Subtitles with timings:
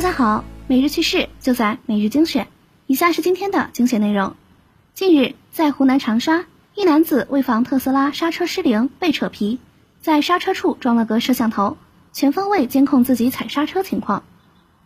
[0.00, 2.48] 大家好，每日趣事就在每日精选。
[2.86, 4.34] 以下是今天的精选内容。
[4.94, 9.58] 近日，在湖南长沙，一男子为防特斯拉刹车失灵被扯皮，
[10.00, 11.76] 在刹车处装了个摄像头，
[12.14, 14.22] 全方位监控自己踩刹车情况。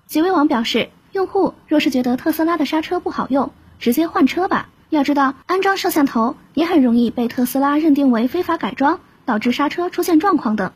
[0.08, 4.68] 几位网表示，用户若是觉得特斯拉的刹车不好用，直接换车吧。
[4.90, 10.72] 要知道，安装摄像头也很容易被特斯拉认定为非法改装，导致刹车出现状况等。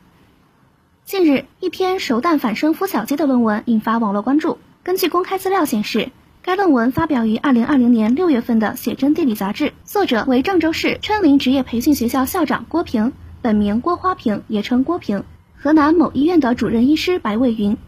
[1.09, 4.59] 近日，一篇熟蛋反生孵小鸡的论文引发网络关注。
[4.83, 6.11] 根据公开资料显示，
[6.43, 15.23] 该论文发表于二零二零年六月份的《写真地理》杂志，作者为郑州市春林职业培训学校校长郭平，本名郭花平，也称郭平；
[15.57, 17.79] 河南某医院的主任医师白卫云。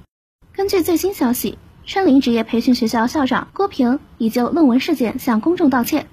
[0.54, 6.06] 根据最新消息，春林职业培训学校校长郭平已就论文事件向公众道歉。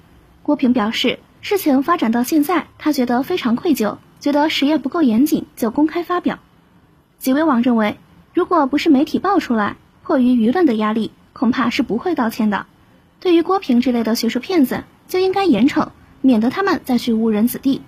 [0.44, 6.40] 郭平表示，事情发展到现在，他觉得非常愧疚，觉得实验不够严谨，就公开发表。
[7.20, 7.98] 几位网认为，
[8.34, 12.66] 如果不是媒体爆出来，迫于舆论的压力，恐怕是不会道歉的。
[13.20, 15.90] 对于郭平之类的学术骗子，就应该严惩，
[16.22, 17.82] 免得他们再去误人子弟。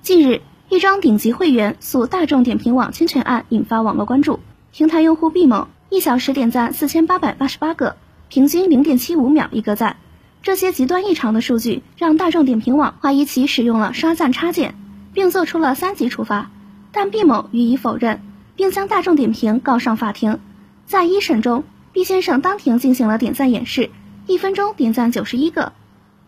[0.00, 4.40] 近日，一桩顶级会员诉大众点评网侵权案引发网络关注。
[4.72, 7.96] 平台用户毕某一小时点赞四千八百八十八个，
[8.28, 9.98] 平均零点七五秒一个赞。
[10.42, 14.74] 这些极端异常的数据，让大众点评网怀疑其使用了刷赞插件，
[15.12, 16.50] 并做出了三级处罚。
[16.94, 18.22] 但毕某予以否认，
[18.54, 20.38] 并将大众点评告上法庭。
[20.86, 23.90] 在一审中，毕先生当庭进行了点赞演示，
[24.28, 25.72] 一分钟点赞九十一个。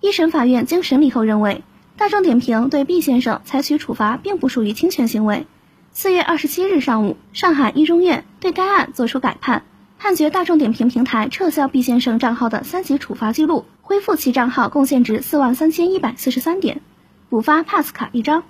[0.00, 1.62] 一审法院经审理后认为，
[1.96, 5.46] 大众点评对毕先生采取处罚并不属于侵权行为。
[5.92, 9.62] 四月二十七日上午，上海一中院对该案作出改判，
[9.98, 16.82] 判决大众点评平台撤销毕先生账号的三级处罚记录，恢复其账号贡献值四万三千一百四十三点，
[17.30, 18.42] 补发 Pass 卡一张。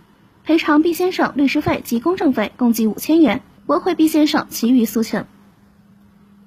[0.47, 5.27] 赔偿毕先生律师费及公证费共计五千元，驳回毕先生其余诉请。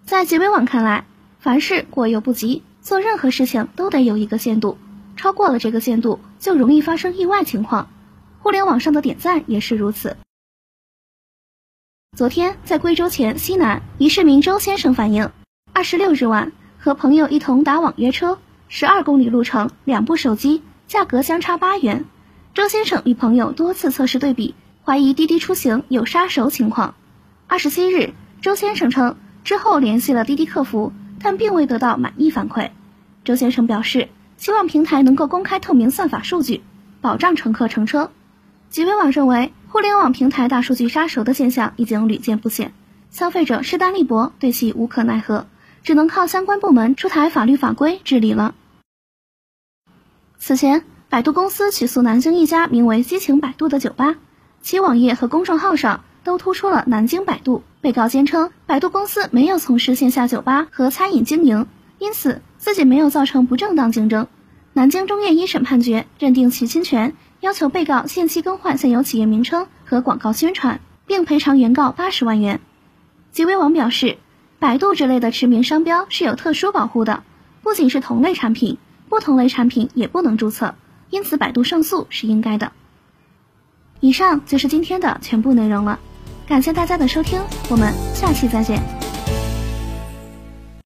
[0.05, 1.05] 在结尾网看来，
[1.39, 4.77] 凡事过犹不及，做任何事情都得有一个限度，
[5.17, 7.89] 超过了这个限度，就容易发生意外情况。
[8.39, 10.15] 互联网上的点赞也是如此。
[12.15, 15.29] 昨天在贵州黔西南，一市民周先生反映，
[15.73, 22.05] 二十六日晚和朋友一同打网约车，十二公里路程，两部手机，价格相差八元。
[22.53, 26.95] 周先生与朋友多次测试对比，怀疑滴滴出行有杀熟情况。
[27.47, 32.71] 二十七日，周先生称之后联系了滴滴客服，但并未得到满意反馈。
[33.23, 36.61] 周先生表示，希望平台能够公开透明算法数据，
[37.01, 38.11] 保障乘客乘车。
[38.69, 42.73] 极微网认为，互联网平台大数据杀熟的现象已经屡见不鲜，
[43.11, 45.45] 消费者势单力薄，对其无可奈何，
[45.83, 48.55] 只能靠相关部门出台法律法规治理了。
[50.39, 50.83] 此前。
[51.09, 54.17] 百度公司起诉南京一家名为“激情百度”的酒吧，
[54.61, 57.63] 其网页和公众号上都突出了“南京百度”。
[57.81, 61.65] 被告坚称，百度公司没有从事线下酒吧和餐饮经营，
[61.97, 64.27] 因此自己没有造成不正当竞争。
[64.73, 72.59] 南京中院一审判决认定其侵权，要求被告限期更换现有企业名称和广告宣传，并赔偿原告八十万元。
[73.31, 74.19] 极微网表示，
[74.59, 77.23] 百度之类的驰名商标是有特殊保护的，
[77.63, 78.77] 不仅是同类产品，
[79.09, 80.75] 不同类产品也不能注册。
[81.09, 82.71] 因此，百度胜诉是应该的。
[83.99, 85.99] 以上就是今天的全部内容了，
[86.47, 88.98] 感谢大家的收听，我们下期再见。